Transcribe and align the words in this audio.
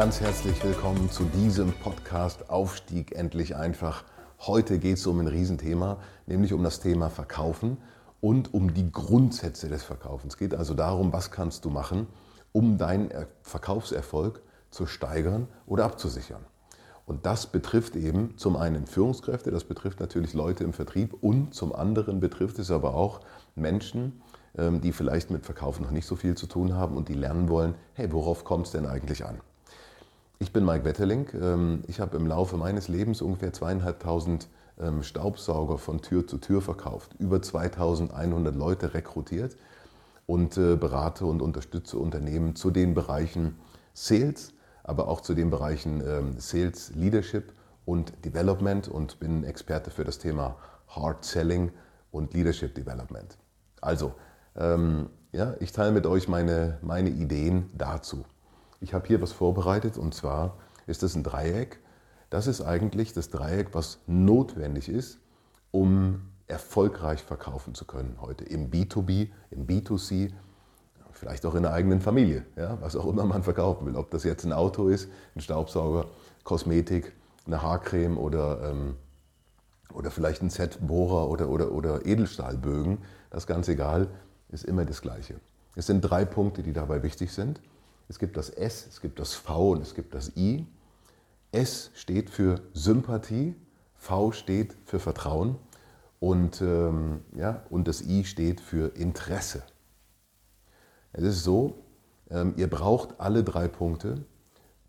Ganz 0.00 0.22
herzlich 0.22 0.64
willkommen 0.64 1.10
zu 1.10 1.24
diesem 1.24 1.74
Podcast 1.74 2.48
Aufstieg 2.48 3.14
endlich 3.14 3.54
einfach. 3.54 4.04
Heute 4.38 4.78
geht 4.78 4.96
es 4.96 5.06
um 5.06 5.20
ein 5.20 5.26
Riesenthema, 5.26 5.98
nämlich 6.24 6.54
um 6.54 6.64
das 6.64 6.80
Thema 6.80 7.10
Verkaufen 7.10 7.76
und 8.22 8.54
um 8.54 8.72
die 8.72 8.90
Grundsätze 8.90 9.68
des 9.68 9.82
Verkaufens. 9.82 10.32
Es 10.32 10.38
geht 10.38 10.54
also 10.54 10.72
darum, 10.72 11.12
was 11.12 11.30
kannst 11.30 11.66
du 11.66 11.68
machen, 11.68 12.06
um 12.52 12.78
deinen 12.78 13.10
Verkaufserfolg 13.42 14.40
zu 14.70 14.86
steigern 14.86 15.48
oder 15.66 15.84
abzusichern. 15.84 16.46
Und 17.04 17.26
das 17.26 17.48
betrifft 17.48 17.94
eben 17.94 18.38
zum 18.38 18.56
einen 18.56 18.86
Führungskräfte, 18.86 19.50
das 19.50 19.64
betrifft 19.64 20.00
natürlich 20.00 20.32
Leute 20.32 20.64
im 20.64 20.72
Vertrieb 20.72 21.12
und 21.20 21.52
zum 21.52 21.74
anderen 21.74 22.20
betrifft 22.20 22.58
es 22.58 22.70
aber 22.70 22.94
auch 22.94 23.20
Menschen, 23.54 24.22
ähm, 24.56 24.80
die 24.80 24.92
vielleicht 24.92 25.30
mit 25.30 25.44
Verkaufen 25.44 25.82
noch 25.82 25.90
nicht 25.90 26.06
so 26.06 26.16
viel 26.16 26.36
zu 26.36 26.46
tun 26.46 26.72
haben 26.72 26.96
und 26.96 27.10
die 27.10 27.14
lernen 27.14 27.50
wollen, 27.50 27.74
hey, 27.92 28.10
worauf 28.10 28.44
kommt 28.44 28.64
es 28.64 28.72
denn 28.72 28.86
eigentlich 28.86 29.26
an? 29.26 29.40
Ich 30.42 30.54
bin 30.54 30.64
Mike 30.64 30.86
Wetterling. 30.86 31.28
Ähm, 31.34 31.82
ich 31.86 32.00
habe 32.00 32.16
im 32.16 32.26
Laufe 32.26 32.56
meines 32.56 32.88
Lebens 32.88 33.20
ungefähr 33.20 33.52
zweieinhalbtausend 33.52 34.48
ähm, 34.80 35.02
Staubsauger 35.02 35.76
von 35.76 36.00
Tür 36.00 36.26
zu 36.26 36.38
Tür 36.38 36.62
verkauft, 36.62 37.14
über 37.18 37.42
2100 37.42 38.56
Leute 38.56 38.94
rekrutiert 38.94 39.54
und 40.24 40.56
äh, 40.56 40.76
berate 40.76 41.26
und 41.26 41.42
unterstütze 41.42 41.98
Unternehmen 41.98 42.56
zu 42.56 42.70
den 42.70 42.94
Bereichen 42.94 43.58
Sales, 43.92 44.54
aber 44.82 45.08
auch 45.08 45.20
zu 45.20 45.34
den 45.34 45.50
Bereichen 45.50 46.02
ähm, 46.06 46.34
Sales 46.38 46.92
Leadership 46.94 47.52
und 47.84 48.24
Development 48.24 48.88
und 48.88 49.20
bin 49.20 49.44
Experte 49.44 49.90
für 49.90 50.04
das 50.04 50.16
Thema 50.16 50.56
Hard 50.88 51.22
Selling 51.22 51.70
und 52.12 52.32
Leadership 52.32 52.74
Development. 52.74 53.36
Also, 53.82 54.14
ja, 55.32 55.54
ich 55.60 55.72
teile 55.72 55.92
mit 55.92 56.06
euch 56.06 56.26
meine, 56.26 56.78
meine 56.82 57.08
Ideen 57.08 57.70
dazu. 57.72 58.24
Ich 58.80 58.94
habe 58.94 59.06
hier 59.06 59.20
was 59.20 59.32
vorbereitet 59.32 59.98
und 59.98 60.14
zwar 60.14 60.56
ist 60.86 61.02
das 61.02 61.14
ein 61.14 61.22
Dreieck. 61.22 61.80
Das 62.30 62.46
ist 62.46 62.62
eigentlich 62.62 63.12
das 63.12 63.28
Dreieck, 63.28 63.68
was 63.72 63.98
notwendig 64.06 64.88
ist, 64.88 65.18
um 65.70 66.22
erfolgreich 66.46 67.22
verkaufen 67.22 67.74
zu 67.74 67.84
können 67.84 68.16
heute 68.20 68.44
im 68.44 68.70
B2B, 68.70 69.28
im 69.50 69.66
B2C, 69.66 70.32
vielleicht 71.12 71.44
auch 71.44 71.54
in 71.54 71.62
der 71.62 71.72
eigenen 71.72 72.00
Familie, 72.00 72.46
ja, 72.56 72.78
was 72.80 72.96
auch 72.96 73.06
immer 73.06 73.24
man 73.24 73.42
verkaufen 73.42 73.86
will. 73.86 73.96
Ob 73.96 74.10
das 74.10 74.24
jetzt 74.24 74.44
ein 74.44 74.52
Auto 74.52 74.88
ist, 74.88 75.08
ein 75.36 75.40
Staubsauger, 75.40 76.06
Kosmetik, 76.44 77.12
eine 77.46 77.62
Haarcreme 77.62 78.16
oder, 78.16 78.70
ähm, 78.70 78.96
oder 79.92 80.10
vielleicht 80.10 80.42
ein 80.42 80.50
Set 80.50 80.78
Bohrer 80.80 81.28
oder, 81.28 81.48
oder, 81.48 81.72
oder 81.72 82.06
Edelstahlbögen, 82.06 82.98
das 83.28 83.46
ganz 83.46 83.68
egal, 83.68 84.08
ist 84.48 84.64
immer 84.64 84.84
das 84.84 85.02
Gleiche. 85.02 85.34
Es 85.76 85.86
sind 85.86 86.00
drei 86.00 86.24
Punkte, 86.24 86.62
die 86.62 86.72
dabei 86.72 87.02
wichtig 87.02 87.32
sind. 87.32 87.60
Es 88.10 88.18
gibt 88.18 88.36
das 88.36 88.50
S, 88.50 88.88
es 88.88 89.00
gibt 89.00 89.20
das 89.20 89.34
V 89.34 89.70
und 89.70 89.82
es 89.82 89.94
gibt 89.94 90.14
das 90.14 90.36
I. 90.36 90.66
S 91.52 91.92
steht 91.94 92.28
für 92.28 92.60
Sympathie, 92.74 93.54
V 93.94 94.32
steht 94.32 94.76
für 94.84 94.98
Vertrauen 94.98 95.56
und, 96.18 96.60
ähm, 96.60 97.22
ja, 97.36 97.62
und 97.70 97.86
das 97.86 98.02
I 98.02 98.24
steht 98.24 98.60
für 98.60 98.96
Interesse. 98.96 99.62
Es 101.12 101.22
ist 101.22 101.44
so, 101.44 101.84
ähm, 102.30 102.54
ihr 102.56 102.68
braucht 102.68 103.20
alle 103.20 103.44
drei 103.44 103.68
Punkte 103.68 104.24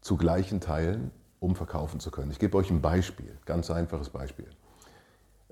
zu 0.01 0.17
gleichen 0.17 0.59
Teilen, 0.59 1.11
um 1.39 1.55
verkaufen 1.55 1.99
zu 1.99 2.09
können. 2.09 2.31
Ich 2.31 2.39
gebe 2.39 2.57
euch 2.57 2.71
ein 2.71 2.81
Beispiel, 2.81 3.37
ganz 3.45 3.69
einfaches 3.69 4.09
Beispiel. 4.09 4.49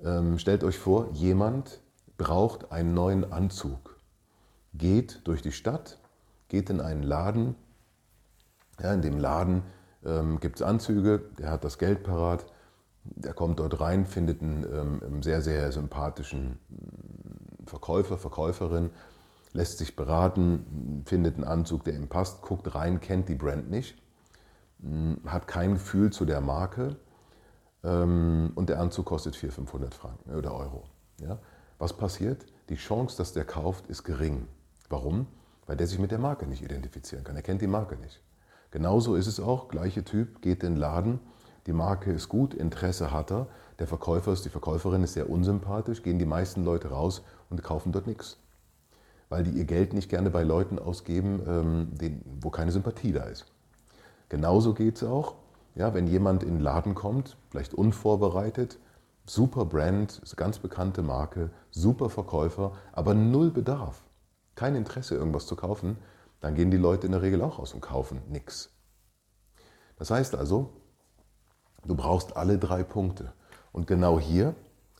Ähm, 0.02 0.40
stellt 0.40 0.64
euch 0.64 0.76
vor, 0.76 1.12
jemand 1.12 1.80
braucht 2.18 2.72
einen 2.72 2.94
neuen 2.94 3.32
Anzug, 3.32 3.96
geht 4.74 5.20
durch 5.22 5.40
die 5.40 5.52
Stadt 5.52 6.00
geht 6.50 6.68
in 6.68 6.82
einen 6.82 7.02
Laden. 7.02 7.54
Ja, 8.82 8.92
in 8.92 9.02
dem 9.02 9.18
Laden 9.18 9.62
ähm, 10.04 10.40
gibt 10.40 10.56
es 10.56 10.62
Anzüge, 10.62 11.20
der 11.38 11.50
hat 11.50 11.64
das 11.64 11.78
Geld 11.78 12.02
parat. 12.02 12.46
Der 13.04 13.32
kommt 13.32 13.60
dort 13.60 13.80
rein, 13.80 14.06
findet 14.06 14.42
einen 14.42 15.00
ähm, 15.02 15.22
sehr, 15.22 15.42
sehr 15.42 15.72
sympathischen 15.72 16.58
mm, 16.68 17.66
Verkäufer, 17.66 18.18
Verkäuferin, 18.18 18.90
lässt 19.52 19.78
sich 19.78 19.96
beraten, 19.96 21.02
findet 21.06 21.36
einen 21.36 21.44
Anzug, 21.44 21.84
der 21.84 21.94
ihm 21.94 22.08
passt, 22.08 22.42
guckt 22.42 22.74
rein, 22.74 23.00
kennt 23.00 23.28
die 23.28 23.34
Brand 23.34 23.70
nicht, 23.70 23.96
mm, 24.78 25.14
hat 25.26 25.48
kein 25.48 25.74
Gefühl 25.74 26.10
zu 26.10 26.24
der 26.24 26.40
Marke 26.40 26.96
ähm, 27.84 28.52
und 28.54 28.68
der 28.68 28.80
Anzug 28.80 29.06
kostet 29.06 29.36
400, 29.36 29.54
500 29.54 29.94
Franken 29.94 30.34
oder 30.34 30.54
Euro. 30.54 30.84
Ja? 31.20 31.38
Was 31.78 31.94
passiert? 31.94 32.46
Die 32.68 32.76
Chance, 32.76 33.16
dass 33.16 33.32
der 33.32 33.44
kauft, 33.44 33.86
ist 33.88 34.04
gering. 34.04 34.46
Warum? 34.88 35.26
weil 35.70 35.76
der 35.76 35.86
sich 35.86 36.00
mit 36.00 36.10
der 36.10 36.18
Marke 36.18 36.48
nicht 36.48 36.62
identifizieren 36.62 37.22
kann. 37.22 37.36
Er 37.36 37.42
kennt 37.42 37.62
die 37.62 37.68
Marke 37.68 37.94
nicht. 37.94 38.20
Genauso 38.70 39.14
ist 39.14 39.26
es 39.26 39.40
auch, 39.40 39.68
gleiche 39.68 40.04
Typ, 40.04 40.42
geht 40.42 40.62
in 40.62 40.74
den 40.74 40.80
Laden, 40.80 41.20
die 41.66 41.72
Marke 41.72 42.12
ist 42.12 42.28
gut, 42.28 42.54
Interesse 42.54 43.12
hat 43.12 43.30
er, 43.30 43.48
der 43.78 43.86
Verkäufer 43.86 44.32
ist, 44.32 44.44
die 44.44 44.50
Verkäuferin 44.50 45.02
ist 45.02 45.14
sehr 45.14 45.28
unsympathisch, 45.28 46.02
gehen 46.02 46.18
die 46.18 46.26
meisten 46.26 46.64
Leute 46.64 46.88
raus 46.88 47.22
und 47.48 47.62
kaufen 47.62 47.92
dort 47.92 48.06
nichts. 48.06 48.38
Weil 49.28 49.44
die 49.44 49.50
ihr 49.50 49.64
Geld 49.64 49.92
nicht 49.92 50.08
gerne 50.08 50.30
bei 50.30 50.42
Leuten 50.42 50.78
ausgeben, 50.78 51.42
ähm, 51.46 52.20
wo 52.40 52.50
keine 52.50 52.72
Sympathie 52.72 53.12
da 53.12 53.24
ist. 53.24 53.46
Genauso 54.28 54.74
geht 54.74 54.96
es 54.96 55.04
auch, 55.04 55.34
ja, 55.74 55.94
wenn 55.94 56.06
jemand 56.06 56.42
in 56.42 56.54
den 56.54 56.60
Laden 56.60 56.94
kommt, 56.94 57.36
vielleicht 57.50 57.74
unvorbereitet, 57.74 58.78
super 59.26 59.64
Brand, 59.64 60.20
ganz 60.36 60.58
bekannte 60.58 61.02
Marke, 61.02 61.50
super 61.70 62.10
Verkäufer, 62.10 62.72
aber 62.92 63.14
null 63.14 63.50
Bedarf 63.50 64.02
kein 64.60 64.74
Interesse, 64.74 65.14
irgendwas 65.14 65.46
zu 65.46 65.56
kaufen, 65.56 65.96
dann 66.40 66.54
gehen 66.54 66.70
die 66.70 66.76
Leute 66.76 67.06
in 67.06 67.12
der 67.12 67.22
Regel 67.22 67.42
auch 67.42 67.58
raus 67.58 67.74
und 67.74 67.80
kaufen 67.80 68.20
nichts. 68.28 68.70
Das 69.98 70.10
heißt 70.10 70.34
also, 70.34 70.70
du 71.84 71.94
brauchst 71.94 72.36
alle 72.36 72.58
drei 72.58 72.82
Punkte. 72.82 73.32
Und 73.72 73.86
genau 73.86 74.18
hier, 74.18 74.54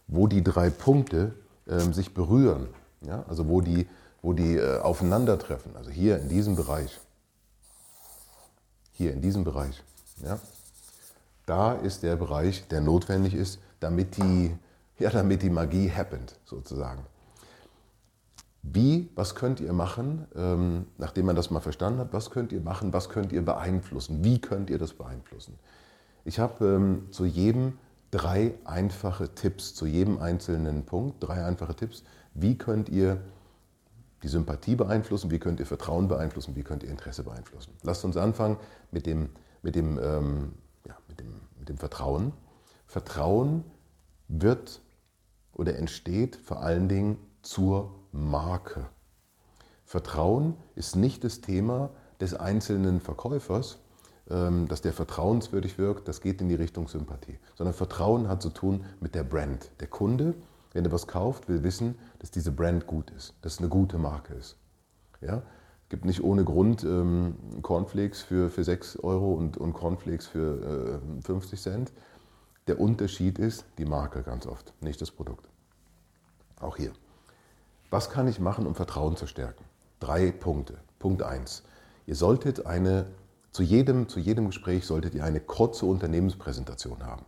wo 0.06 0.27
die 0.27 0.45
drei 0.45 0.71
Punkte 0.71 1.34
äh, 1.67 1.79
sich 1.93 2.15
berühren, 2.15 2.69
ja, 3.00 3.25
also 3.29 3.49
wo 3.49 3.61
die, 3.61 3.89
wo 4.23 4.33
die 4.33 4.56
äh, 4.56 4.81
aufeinandertreffen, 4.81 5.77
also 5.77 5.91
hier 5.91 6.19
in 6.19 6.29
diesem 6.29 6.56
Bereich, 6.56 7.00
hier 8.93 9.12
in 9.12 9.23
diesem 9.23 9.45
Bereich, 9.45 9.83
ja, 10.23 10.39
da 11.47 11.73
ist 11.73 12.03
der 12.03 12.17
Bereich, 12.17 12.69
der 12.69 12.81
notwendig 12.81 13.34
ist, 13.34 13.59
damit 13.81 14.17
die, 14.19 14.55
ja, 14.99 15.11
damit 15.11 15.43
die 15.43 15.50
Magie 15.50 15.91
happened, 15.91 16.39
sozusagen. 16.45 17.05
Wie, 18.62 19.09
was 19.15 19.34
könnt 19.34 19.60
ihr 19.60 19.72
machen, 19.72 20.26
ähm, 20.37 20.87
nachdem 20.98 21.26
man 21.26 21.37
das 21.37 21.50
mal 21.50 21.60
verstanden 21.60 21.98
hat, 21.98 22.12
was 22.12 22.31
könnt 22.31 22.53
ihr 22.53 22.60
machen, 22.60 22.93
was 22.93 23.09
könnt 23.09 23.32
ihr 23.32 23.43
beeinflussen, 23.43 24.22
wie 24.22 24.38
könnt 24.41 24.69
ihr 24.69 24.78
das 24.78 24.93
beeinflussen? 24.93 25.59
Ich 26.25 26.38
habe 26.38 26.65
ähm, 26.66 27.06
zu 27.10 27.25
jedem 27.25 27.78
drei 28.10 28.54
einfache 28.65 29.34
Tipps, 29.34 29.75
zu 29.75 29.87
jedem 29.87 30.19
einzelnen 30.19 30.84
Punkt 30.84 31.17
drei 31.20 31.44
einfache 31.44 31.75
Tipps, 31.75 32.05
wie 32.35 32.58
könnt 32.58 32.88
ihr 32.90 33.20
die 34.23 34.29
Sympathie 34.29 34.76
beeinflussen, 34.76 35.31
wie 35.31 35.38
könnt 35.38 35.61
ihr 35.61 35.67
Vertrauen 35.67 36.08
beeinflussen, 36.08 36.55
wie 36.55 36.62
könnt 36.62 36.82
ihr 36.82 36.90
Interesse 36.90 37.23
beeinflussen. 37.23 37.73
Lasst 37.82 38.05
uns 38.05 38.19
anfangen 38.19 38.58
mit 38.90 39.06
dem, 39.06 39.31
mit 39.62 39.75
dem, 39.75 39.99
ähm, 39.99 40.52
ja, 40.87 40.94
mit 41.08 41.20
dem, 41.20 41.32
mit 41.58 41.69
dem 41.70 41.79
Vertrauen. 41.79 42.32
Vertrauen 42.87 43.64
wird 44.29 44.82
oder 45.55 45.76
entsteht 45.76 46.37
vor 46.37 46.61
allen 46.62 46.88
Dingen 46.88 47.17
zur 47.43 48.00
Marke. 48.12 48.87
Vertrauen 49.85 50.55
ist 50.75 50.97
nicht 50.97 51.25
das 51.25 51.41
Thema 51.41 51.91
des 52.21 52.35
einzelnen 52.35 53.01
Verkäufers, 53.01 53.79
ähm, 54.31 54.69
dass 54.69 54.83
der 54.83 54.93
vertrauenswürdig 54.93 55.79
wirkt, 55.79 56.07
das 56.07 56.21
geht 56.21 56.41
in 56.41 56.49
die 56.49 56.55
Richtung 56.55 56.87
Sympathie. 56.87 57.39
Sondern 57.57 57.75
Vertrauen 57.75 58.29
hat 58.29 58.43
zu 58.43 58.51
tun 58.51 58.85
mit 59.01 59.15
der 59.15 59.25
Brand. 59.25 59.73
Der 59.81 59.89
Kunde, 59.89 60.35
wenn 60.73 60.85
er 60.85 60.93
was 60.93 61.07
kauft, 61.07 61.49
will 61.49 61.65
wissen, 61.65 61.99
dass 62.21 62.31
diese 62.31 62.53
Brand 62.53 62.87
gut 62.87 63.11
ist, 63.11 63.35
dass 63.43 63.55
es 63.55 63.59
eine 63.59 63.69
gute 63.69 63.99
Marke 63.99 64.35
ist. 64.35 64.57
Ja? 65.21 65.43
Es 65.83 65.89
gibt 65.89 66.05
nicht 66.05 66.23
ohne 66.23 66.45
Grund 66.45 66.85
ähm, 66.85 67.35
Cornflakes 67.62 68.23
für, 68.23 68.51
für 68.51 68.62
6 68.62 69.01
Euro 69.01 69.33
und, 69.33 69.57
und 69.57 69.73
Cornflakes 69.73 70.29
für 70.29 71.01
äh, 71.19 71.23
50 71.23 71.61
Cent. 71.61 71.93
Der 72.69 72.79
Unterschied 72.79 73.41
ist 73.41 73.65
die 73.79 73.87
Marke 73.87 74.23
ganz 74.23 74.47
oft, 74.47 74.73
nicht 74.81 75.01
das 75.01 75.11
Produkt. 75.11 75.49
Auch 76.61 76.77
hier. 76.77 76.93
Was 77.90 78.08
kann 78.08 78.28
ich 78.28 78.38
machen, 78.38 78.66
um 78.66 78.76
Vertrauen 78.76 79.16
zu 79.16 79.26
stärken? 79.26 79.64
Drei 79.98 80.31
Punkte. 80.31 80.78
Punkt 81.00 81.25
1. 81.25 81.64
Ihr 82.06 82.14
solltet 82.14 82.64
eine 82.64 83.06
Zu 83.50 83.64
jedem, 83.64 84.08
zu 84.08 84.20
jedem 84.20 84.46
Gespräch 84.46 84.87
solltet 84.87 85.12
ihr 85.16 85.25
eine 85.25 85.40
kurze 85.40 85.84
Unternehmenspräsentation 85.84 87.04
haben. 87.04 87.25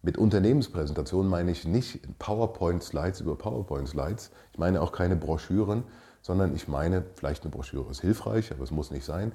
Mit 0.00 0.16
Unternehmenspräsentation 0.16 1.26
meine 1.26 1.50
ich 1.50 1.64
nicht 1.64 1.98
PowerPoint-Slides 2.20 3.22
über 3.22 3.34
PowerPoint-Slides. 3.36 4.30
Ich 4.52 4.58
meine 4.60 4.80
auch 4.80 4.92
keine 4.92 5.16
Broschüren, 5.16 5.82
sondern 6.20 6.54
ich 6.54 6.68
meine, 6.68 7.04
vielleicht 7.16 7.42
eine 7.42 7.50
Broschüre 7.50 7.90
ist 7.90 8.02
hilfreich, 8.02 8.52
aber 8.52 8.62
es 8.62 8.70
muss 8.70 8.92
nicht 8.92 9.04
sein, 9.04 9.32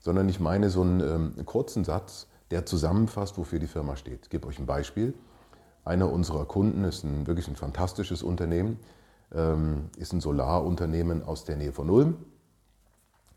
sondern 0.00 0.26
ich 0.30 0.40
meine 0.40 0.70
so 0.70 0.80
einen, 0.80 1.00
ähm, 1.00 1.32
einen 1.36 1.44
kurzen 1.44 1.84
Satz, 1.84 2.28
der 2.50 2.64
zusammenfasst, 2.64 3.36
wofür 3.36 3.58
die 3.58 3.66
Firma 3.66 3.96
steht. 3.96 4.20
Ich 4.22 4.30
gebe 4.30 4.48
euch 4.48 4.58
ein 4.58 4.64
Beispiel. 4.64 5.12
Einer 5.84 6.10
unserer 6.10 6.46
Kunden 6.46 6.84
ist 6.84 7.04
ein, 7.04 7.26
wirklich 7.26 7.46
ein 7.46 7.56
fantastisches 7.56 8.22
Unternehmen, 8.22 8.78
ist 9.96 10.12
ein 10.12 10.20
Solarunternehmen 10.20 11.22
aus 11.22 11.44
der 11.44 11.56
Nähe 11.56 11.72
von 11.72 11.88
Ulm. 11.88 12.16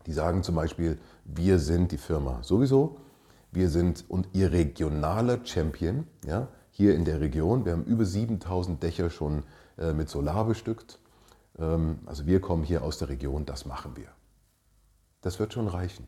Die 0.06 0.12
sagen 0.12 0.42
zum 0.42 0.54
Beispiel, 0.54 0.98
wir 1.24 1.58
sind 1.58 1.90
die 1.90 1.98
Firma 1.98 2.42
sowieso, 2.42 2.98
wir 3.50 3.70
sind 3.70 4.04
und 4.08 4.28
ihr 4.32 4.52
regionaler 4.52 5.44
Champion 5.44 6.06
ja, 6.24 6.48
hier 6.70 6.94
in 6.94 7.04
der 7.04 7.20
Region. 7.20 7.64
Wir 7.64 7.72
haben 7.72 7.84
über 7.84 8.04
7000 8.04 8.82
Dächer 8.82 9.10
schon 9.10 9.44
äh, 9.78 9.92
mit 9.92 10.08
Solar 10.08 10.44
bestückt. 10.44 11.00
Ähm, 11.58 11.98
also 12.06 12.26
wir 12.26 12.40
kommen 12.40 12.62
hier 12.62 12.82
aus 12.82 12.98
der 12.98 13.08
Region, 13.08 13.46
das 13.46 13.64
machen 13.64 13.96
wir. 13.96 14.08
Das 15.22 15.38
wird 15.38 15.54
schon 15.54 15.68
reichen. 15.68 16.06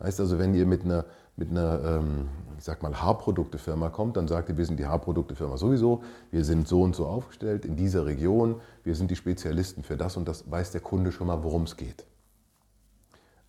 Heißt 0.00 0.20
also, 0.20 0.38
wenn 0.38 0.54
ihr 0.54 0.66
mit 0.66 0.84
einer, 0.84 1.04
mit 1.36 1.50
einer 1.50 1.82
ähm, 1.84 2.28
ich 2.58 2.64
sag 2.64 2.82
mal, 2.82 3.00
Haarproduktefirma 3.00 3.90
kommt, 3.90 4.16
dann 4.16 4.28
sagt 4.28 4.48
ihr, 4.48 4.56
wir 4.56 4.66
sind 4.66 4.78
die 4.78 4.86
Haarproduktefirma 4.86 5.56
sowieso, 5.56 6.02
wir 6.30 6.44
sind 6.44 6.68
so 6.68 6.82
und 6.82 6.94
so 6.94 7.06
aufgestellt 7.06 7.64
in 7.64 7.76
dieser 7.76 8.06
Region, 8.06 8.60
wir 8.84 8.94
sind 8.94 9.10
die 9.10 9.16
Spezialisten 9.16 9.82
für 9.82 9.96
das 9.96 10.16
und 10.16 10.28
das, 10.28 10.50
weiß 10.50 10.70
der 10.72 10.80
Kunde 10.80 11.12
schon 11.12 11.26
mal, 11.26 11.42
worum 11.42 11.64
es 11.64 11.76
geht. 11.76 12.04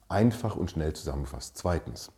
Einfach 0.09 0.55
und 0.55 0.71
schnell 0.71 0.93
zusammengefasst. 0.93 1.57
Zweitens, 1.57 2.11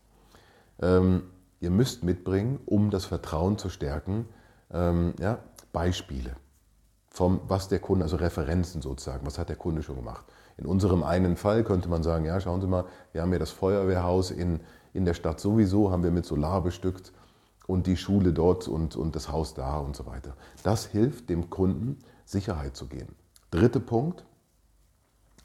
ähm, 0.81 1.23
ihr 1.59 1.71
müsst 1.71 2.03
mitbringen, 2.03 2.59
um 2.65 2.89
das 2.89 3.05
Vertrauen 3.05 3.57
zu 3.57 3.69
stärken, 3.69 4.27
ähm, 4.71 5.13
ja, 5.19 5.39
Beispiele 5.71 6.35
vom, 7.15 7.39
was 7.47 7.69
der 7.69 7.79
Kunde, 7.79 8.03
also 8.03 8.17
Referenzen 8.17 8.81
sozusagen, 8.81 9.25
was 9.25 9.39
hat 9.39 9.47
der 9.47 9.55
Kunde 9.55 9.81
schon 9.83 9.95
gemacht. 9.95 10.25
In 10.57 10.65
unserem 10.65 11.01
einen 11.01 11.37
Fall 11.37 11.63
könnte 11.63 11.87
man 11.87 12.03
sagen, 12.03 12.25
ja, 12.25 12.41
schauen 12.41 12.59
Sie 12.59 12.67
mal, 12.67 12.83
wir 13.13 13.21
haben 13.21 13.31
ja 13.31 13.39
das 13.39 13.51
Feuerwehrhaus 13.51 14.31
in, 14.31 14.59
in 14.91 15.05
der 15.05 15.13
Stadt 15.13 15.39
sowieso, 15.39 15.91
haben 15.91 16.03
wir 16.03 16.11
mit 16.11 16.25
Solar 16.25 16.61
bestückt 16.61 17.13
und 17.67 17.87
die 17.87 17.95
Schule 17.95 18.33
dort 18.33 18.67
und, 18.67 18.97
und 18.97 19.15
das 19.15 19.31
Haus 19.31 19.53
da 19.53 19.77
und 19.77 19.95
so 19.95 20.05
weiter. 20.05 20.35
Das 20.63 20.87
hilft 20.87 21.29
dem 21.29 21.49
Kunden, 21.49 21.99
Sicherheit 22.25 22.75
zu 22.75 22.87
geben. 22.87 23.15
Dritter 23.49 23.79
Punkt, 23.79 24.25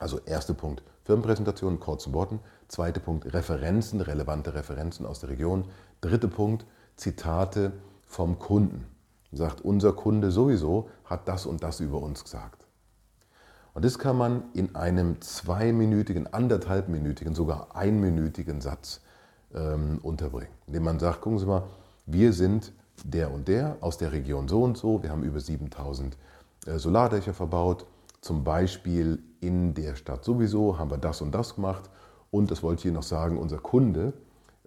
also 0.01 0.19
erster 0.27 0.55
Punkt, 0.55 0.83
Firmenpräsentation 1.05 1.75
in 1.75 1.81
kurzen 1.81 2.13
Worten. 2.13 2.41
Zweiter 2.67 3.01
Punkt, 3.01 3.33
Referenzen, 3.33 4.01
relevante 4.01 4.55
Referenzen 4.55 5.07
aus 5.07 5.21
der 5.21 5.29
Region. 5.29 5.67
Dritter 6.01 6.29
Punkt, 6.29 6.67
Zitate 6.97 7.73
vom 8.09 8.41
Kunden 8.41 8.87
sagt, 9.33 9.61
unser 9.61 9.93
Kunde 9.93 10.31
sowieso 10.31 10.89
hat 11.05 11.29
das 11.29 11.47
und 11.47 11.63
das 11.63 11.81
über 11.81 12.01
uns 12.03 12.25
gesagt. 12.25 12.67
Und 13.73 13.85
das 13.85 13.99
kann 13.99 14.17
man 14.17 14.43
in 14.53 14.75
einem 14.75 15.21
zweiminütigen, 15.21 16.33
anderthalbminütigen, 16.33 17.35
sogar 17.35 17.77
einminütigen 17.77 18.61
Satz 18.61 19.01
ähm, 19.55 20.01
unterbringen, 20.03 20.53
indem 20.67 20.85
man 20.85 20.99
sagt, 20.99 21.21
gucken 21.21 21.39
Sie 21.39 21.47
mal, 21.47 21.63
wir 22.07 22.33
sind 22.33 22.73
der 23.05 23.33
und 23.33 23.49
der 23.49 23.77
aus 23.81 23.97
der 23.97 24.13
Region 24.13 24.49
so 24.49 24.63
und 24.63 24.77
so, 24.77 25.03
wir 25.03 25.11
haben 25.11 25.23
über 25.23 25.41
7000 25.41 26.17
äh, 26.67 26.79
Solardächer 26.79 27.33
verbaut, 27.33 27.87
zum 28.21 28.45
Beispiel 28.45 29.23
in 29.41 29.73
der 29.75 29.97
Stadt 29.97 30.25
sowieso 30.25 30.79
haben 30.79 30.91
wir 30.91 30.99
das 30.99 31.23
und 31.23 31.35
das 31.35 31.55
gemacht. 31.55 31.89
Und 32.31 32.51
das 32.51 32.63
wollte 32.63 32.81
ich 32.81 32.83
hier 32.83 32.93
noch 32.93 33.03
sagen, 33.03 33.39
unser 33.39 33.59
Kunde, 33.59 34.13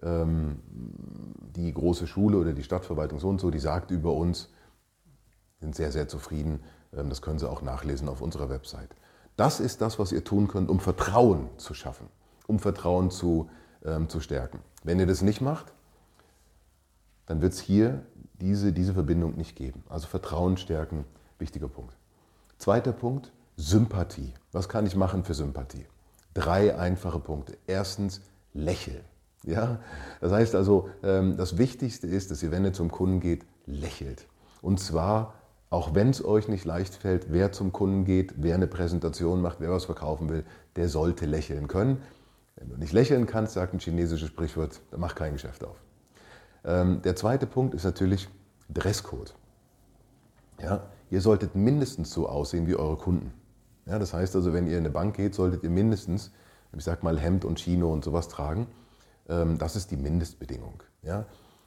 die 0.04 1.72
große 1.72 2.06
Schule 2.06 2.36
oder 2.36 2.52
die 2.52 2.62
Stadtverwaltung 2.62 3.18
so 3.20 3.28
und 3.28 3.40
so, 3.40 3.50
die 3.50 3.58
sagt 3.58 3.90
über 3.90 4.12
uns, 4.12 4.50
sind 5.60 5.74
sehr, 5.74 5.92
sehr 5.92 6.08
zufrieden. 6.08 6.60
Ähm, 6.96 7.08
das 7.08 7.22
können 7.22 7.38
Sie 7.38 7.48
auch 7.48 7.62
nachlesen 7.62 8.08
auf 8.08 8.20
unserer 8.20 8.48
Website. 8.48 8.90
Das 9.36 9.60
ist 9.60 9.80
das, 9.80 9.98
was 9.98 10.12
ihr 10.12 10.22
tun 10.22 10.46
könnt, 10.46 10.68
um 10.68 10.78
Vertrauen 10.78 11.48
zu 11.56 11.74
schaffen, 11.74 12.08
um 12.46 12.58
Vertrauen 12.58 13.10
zu, 13.10 13.48
ähm, 13.84 14.08
zu 14.08 14.20
stärken. 14.20 14.60
Wenn 14.84 15.00
ihr 15.00 15.06
das 15.06 15.22
nicht 15.22 15.40
macht, 15.40 15.72
dann 17.26 17.40
wird 17.40 17.54
es 17.54 17.60
hier 17.60 18.02
diese, 18.40 18.72
diese 18.72 18.94
Verbindung 18.94 19.36
nicht 19.36 19.56
geben. 19.56 19.82
Also 19.88 20.06
Vertrauen 20.06 20.56
stärken, 20.56 21.04
wichtiger 21.38 21.68
Punkt. 21.68 21.96
Zweiter 22.58 22.92
Punkt, 22.92 23.32
Sympathie. 23.56 24.34
Was 24.52 24.68
kann 24.68 24.86
ich 24.86 24.94
machen 24.94 25.24
für 25.24 25.34
Sympathie? 25.34 25.86
Drei 26.34 26.76
einfache 26.76 27.18
Punkte. 27.18 27.56
Erstens, 27.66 28.20
lächeln. 28.52 29.04
Ja? 29.46 29.78
Das 30.20 30.32
heißt 30.32 30.54
also, 30.54 30.88
ähm, 31.02 31.36
das 31.36 31.58
Wichtigste 31.58 32.06
ist, 32.06 32.30
dass 32.30 32.42
ihr, 32.42 32.50
wenn 32.50 32.64
ihr 32.64 32.72
zum 32.72 32.90
Kunden 32.90 33.20
geht, 33.20 33.44
lächelt. 33.66 34.26
Und 34.62 34.80
zwar 34.80 35.34
auch 35.74 35.92
wenn 35.92 36.10
es 36.10 36.24
euch 36.24 36.46
nicht 36.46 36.64
leicht 36.64 36.94
fällt, 36.94 37.32
wer 37.32 37.50
zum 37.50 37.72
Kunden 37.72 38.04
geht, 38.04 38.34
wer 38.36 38.54
eine 38.54 38.68
Präsentation 38.68 39.42
macht, 39.42 39.58
wer 39.58 39.72
was 39.72 39.86
verkaufen 39.86 40.28
will, 40.28 40.44
der 40.76 40.88
sollte 40.88 41.26
lächeln 41.26 41.66
können. 41.66 42.00
Wenn 42.54 42.68
du 42.68 42.76
nicht 42.76 42.92
lächeln 42.92 43.26
kannst, 43.26 43.54
sagt 43.54 43.74
ein 43.74 43.80
chinesisches 43.80 44.28
Sprichwort, 44.28 44.80
dann 44.92 45.00
mach 45.00 45.16
kein 45.16 45.32
Geschäft 45.32 45.64
auf. 45.64 45.76
Ähm, 46.64 47.02
der 47.02 47.16
zweite 47.16 47.48
Punkt 47.48 47.74
ist 47.74 47.82
natürlich 47.82 48.28
Dresscode. 48.72 49.34
Ja, 50.62 50.84
ihr 51.10 51.20
solltet 51.20 51.56
mindestens 51.56 52.12
so 52.12 52.28
aussehen 52.28 52.68
wie 52.68 52.76
eure 52.76 52.96
Kunden. 52.96 53.32
Ja, 53.86 53.98
das 53.98 54.14
heißt 54.14 54.36
also, 54.36 54.52
wenn 54.52 54.68
ihr 54.68 54.78
in 54.78 54.84
eine 54.84 54.90
Bank 54.90 55.16
geht, 55.16 55.34
solltet 55.34 55.64
ihr 55.64 55.70
mindestens, 55.70 56.30
ich 56.72 56.84
sag 56.84 57.02
mal, 57.02 57.18
Hemd 57.18 57.44
und 57.44 57.58
Chino 57.58 57.92
und 57.92 58.04
sowas 58.04 58.28
tragen. 58.28 58.68
Ähm, 59.28 59.58
das 59.58 59.76
ist 59.76 59.90
die 59.90 59.96
Mindestbedingung. 59.96 60.82
Ja, 61.02 61.26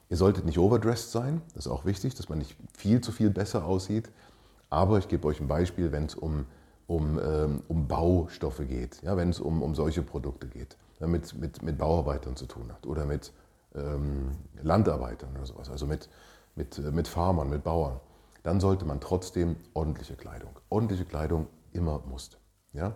Ihr 0.10 0.18
solltet 0.18 0.46
nicht 0.46 0.58
overdressed 0.58 1.12
sein, 1.12 1.42
das 1.54 1.66
ist 1.66 1.72
auch 1.72 1.86
wichtig, 1.86 2.16
dass 2.16 2.30
man 2.30 2.38
nicht 2.38 2.56
viel 2.78 3.02
zu 3.02 3.12
viel 3.12 3.30
besser 3.30 3.66
aussieht. 3.66 4.10
Aber 4.70 4.98
ich 5.00 5.08
gebe 5.08 5.28
euch 5.28 5.40
ein 5.40 5.48
Beispiel, 5.48 5.92
wenn 5.92 6.06
es 6.06 6.16
um, 6.16 6.46
um, 6.88 7.20
ähm, 7.20 7.64
um 7.68 7.88
Baustoffe 7.88 8.66
geht, 8.68 9.02
ja, 9.02 9.18
wenn 9.18 9.30
es 9.30 9.40
um, 9.40 9.62
um 9.62 9.76
solche 9.76 10.02
Produkte 10.04 10.48
geht, 10.48 10.78
ja, 11.00 11.08
mit, 11.08 11.36
mit, 11.36 11.62
mit 11.62 11.78
Bauarbeitern 11.78 12.36
zu 12.36 12.46
tun 12.46 12.72
hat 12.72 12.86
oder 12.86 13.06
mit 13.06 13.34
ähm, 13.76 14.32
Landarbeitern 14.62 15.32
oder 15.36 15.46
sowas, 15.46 15.70
also 15.70 15.86
mit, 15.86 16.10
mit, 16.56 16.78
äh, 16.80 16.92
mit 16.92 17.08
Farmern, 17.08 17.50
mit 17.50 17.64
Bauern, 17.64 18.00
dann 18.44 18.60
sollte 18.62 18.86
man 18.86 19.02
trotzdem 19.02 19.58
ordentliche 19.74 20.16
Kleidung. 20.16 20.52
Ordentliche 20.70 21.06
Kleidung 21.06 21.48
immer 21.74 22.02
muss. 22.10 22.32
Ja? 22.72 22.94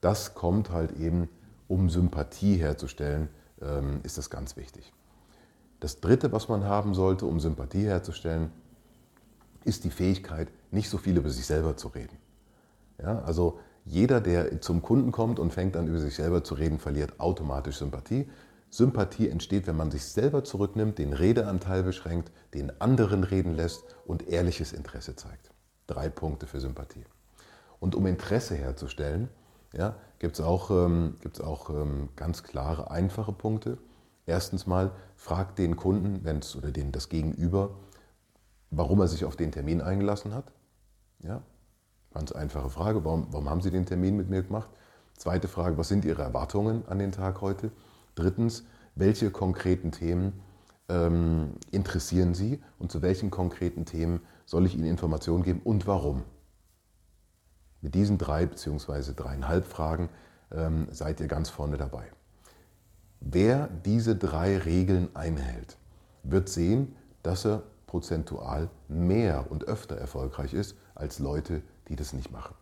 Das 0.00 0.34
kommt 0.34 0.70
halt 0.70 0.92
eben, 0.92 1.28
um 1.66 1.90
Sympathie 1.90 2.56
herzustellen, 2.56 3.28
ist 4.02 4.18
das 4.18 4.30
ganz 4.30 4.56
wichtig. 4.56 4.92
Das 5.80 6.00
Dritte, 6.00 6.32
was 6.32 6.48
man 6.48 6.64
haben 6.64 6.94
sollte, 6.94 7.26
um 7.26 7.40
Sympathie 7.40 7.84
herzustellen, 7.86 8.50
ist 9.64 9.84
die 9.84 9.90
Fähigkeit, 9.90 10.48
nicht 10.70 10.88
so 10.88 10.98
viel 10.98 11.16
über 11.16 11.30
sich 11.30 11.46
selber 11.46 11.76
zu 11.76 11.88
reden. 11.88 12.16
Ja, 13.00 13.20
also 13.20 13.60
jeder, 13.84 14.20
der 14.20 14.60
zum 14.60 14.82
Kunden 14.82 15.12
kommt 15.12 15.38
und 15.38 15.52
fängt 15.52 15.76
an 15.76 15.86
über 15.86 15.98
sich 15.98 16.14
selber 16.14 16.42
zu 16.44 16.54
reden, 16.54 16.78
verliert 16.78 17.20
automatisch 17.20 17.78
Sympathie. 17.78 18.28
Sympathie 18.70 19.28
entsteht, 19.28 19.66
wenn 19.66 19.76
man 19.76 19.90
sich 19.90 20.04
selber 20.04 20.44
zurücknimmt, 20.44 20.98
den 20.98 21.12
Redeanteil 21.12 21.82
beschränkt, 21.82 22.30
den 22.54 22.80
anderen 22.80 23.24
reden 23.24 23.54
lässt 23.54 23.84
und 24.04 24.28
ehrliches 24.28 24.72
Interesse 24.72 25.16
zeigt. 25.16 25.50
Drei 25.86 26.08
Punkte 26.08 26.46
für 26.46 26.60
Sympathie. 26.60 27.04
Und 27.80 27.94
um 27.94 28.06
Interesse 28.06 28.56
herzustellen, 28.56 29.28
ja, 29.72 29.96
gibt 30.18 30.38
es 30.38 30.44
auch, 30.44 30.70
ähm, 30.70 31.16
gibt's 31.20 31.40
auch 31.40 31.70
ähm, 31.70 32.08
ganz 32.16 32.42
klare, 32.42 32.90
einfache 32.90 33.32
Punkte. 33.32 33.78
Erstens 34.26 34.66
mal, 34.66 34.92
fragt 35.16 35.58
den 35.58 35.76
Kunden, 35.76 36.24
wenn's, 36.24 36.54
oder 36.56 36.70
den, 36.70 36.92
das 36.92 37.08
Gegenüber, 37.08 37.70
warum 38.70 39.00
er 39.00 39.08
sich 39.08 39.24
auf 39.24 39.36
den 39.36 39.52
Termin 39.52 39.80
eingelassen 39.80 40.34
hat. 40.34 40.52
Ja, 41.20 41.42
ganz 42.12 42.32
einfache 42.32 42.70
Frage, 42.70 43.04
warum, 43.04 43.28
warum 43.30 43.48
haben 43.50 43.60
Sie 43.60 43.70
den 43.70 43.86
Termin 43.86 44.16
mit 44.16 44.28
mir 44.28 44.42
gemacht? 44.42 44.70
Zweite 45.16 45.48
Frage, 45.48 45.76
was 45.78 45.88
sind 45.88 46.04
Ihre 46.04 46.22
Erwartungen 46.22 46.84
an 46.88 46.98
den 46.98 47.12
Tag 47.12 47.40
heute? 47.40 47.72
Drittens, 48.14 48.64
welche 48.94 49.30
konkreten 49.30 49.92
Themen 49.92 50.40
ähm, 50.88 51.54
interessieren 51.70 52.34
Sie 52.34 52.60
und 52.78 52.92
zu 52.92 53.02
welchen 53.02 53.30
konkreten 53.30 53.84
Themen 53.84 54.20
soll 54.46 54.66
ich 54.66 54.74
Ihnen 54.74 54.84
Informationen 54.84 55.42
geben 55.42 55.60
und 55.64 55.86
warum? 55.86 56.22
Mit 57.88 57.94
diesen 57.94 58.18
drei 58.18 58.44
bzw. 58.44 59.14
dreieinhalb 59.16 59.64
Fragen 59.64 60.10
ähm, 60.52 60.88
seid 60.90 61.20
ihr 61.20 61.26
ganz 61.26 61.48
vorne 61.48 61.78
dabei. 61.78 62.04
Wer 63.20 63.70
diese 63.86 64.14
drei 64.14 64.58
Regeln 64.58 65.08
einhält, 65.14 65.78
wird 66.22 66.50
sehen, 66.50 66.94
dass 67.22 67.46
er 67.46 67.62
prozentual 67.86 68.68
mehr 68.88 69.46
und 69.48 69.64
öfter 69.64 69.96
erfolgreich 69.96 70.52
ist 70.52 70.76
als 70.94 71.18
Leute, 71.18 71.62
die 71.88 71.96
das 71.96 72.12
nicht 72.12 72.30
machen. 72.30 72.54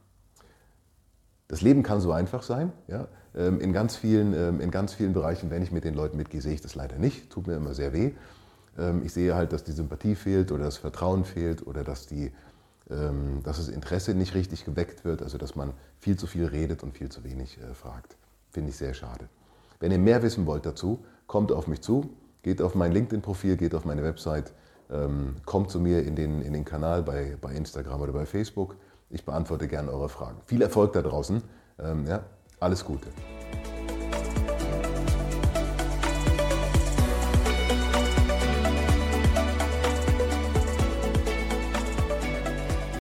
Das 1.48 1.60
Leben 1.60 1.82
kann 1.82 2.00
so 2.00 2.12
einfach 2.12 2.44
sein. 2.44 2.72
Ja? 2.86 3.08
Ähm, 3.34 3.60
in, 3.60 3.72
ganz 3.72 3.96
vielen, 3.96 4.32
ähm, 4.32 4.60
in 4.60 4.70
ganz 4.70 4.94
vielen 4.94 5.12
Bereichen, 5.12 5.50
wenn 5.50 5.60
ich 5.60 5.72
mit 5.72 5.82
den 5.82 5.94
Leuten 5.94 6.16
mitgehe, 6.16 6.40
sehe 6.40 6.54
ich 6.54 6.60
das 6.60 6.76
leider 6.76 6.98
nicht. 6.98 7.30
Tut 7.30 7.48
mir 7.48 7.56
immer 7.56 7.74
sehr 7.74 7.92
weh. 7.92 8.12
Ähm, 8.78 9.02
ich 9.04 9.12
sehe 9.12 9.34
halt, 9.34 9.52
dass 9.52 9.64
die 9.64 9.72
Sympathie 9.72 10.14
fehlt 10.14 10.52
oder 10.52 10.66
das 10.66 10.76
Vertrauen 10.76 11.24
fehlt 11.24 11.66
oder 11.66 11.82
dass, 11.82 12.06
die, 12.06 12.30
dass 13.42 13.56
das 13.56 13.68
Interesse 13.68 14.14
nicht 14.14 14.34
richtig 14.34 14.64
geweckt 14.64 15.04
wird, 15.04 15.22
also 15.22 15.38
dass 15.38 15.56
man 15.56 15.72
viel 15.98 16.16
zu 16.16 16.26
viel 16.26 16.46
redet 16.46 16.82
und 16.82 16.96
viel 16.96 17.08
zu 17.08 17.24
wenig 17.24 17.58
äh, 17.58 17.74
fragt. 17.74 18.16
Finde 18.50 18.70
ich 18.70 18.76
sehr 18.76 18.94
schade. 18.94 19.28
Wenn 19.80 19.92
ihr 19.92 19.98
mehr 19.98 20.22
wissen 20.22 20.46
wollt 20.46 20.64
dazu, 20.64 21.04
kommt 21.26 21.52
auf 21.52 21.66
mich 21.66 21.82
zu, 21.82 22.10
geht 22.42 22.62
auf 22.62 22.74
mein 22.74 22.92
LinkedIn-Profil, 22.92 23.56
geht 23.56 23.74
auf 23.74 23.84
meine 23.84 24.02
Website, 24.02 24.52
ähm, 24.90 25.36
kommt 25.44 25.70
zu 25.70 25.80
mir 25.80 26.04
in 26.04 26.14
den, 26.14 26.42
in 26.42 26.52
den 26.52 26.64
Kanal 26.64 27.02
bei, 27.02 27.36
bei 27.40 27.52
Instagram 27.52 28.00
oder 28.00 28.12
bei 28.12 28.24
Facebook. 28.24 28.76
Ich 29.10 29.24
beantworte 29.24 29.68
gerne 29.68 29.90
eure 29.90 30.08
Fragen. 30.08 30.40
Viel 30.46 30.62
Erfolg 30.62 30.92
da 30.92 31.02
draußen. 31.02 31.42
Ähm, 31.78 32.06
ja, 32.06 32.24
alles 32.60 32.84
Gute. 32.84 33.08